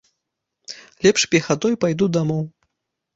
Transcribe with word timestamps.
Лепш 1.05 1.25
пехатой 1.35 1.73
пайду 1.83 2.05
дамоў. 2.17 2.41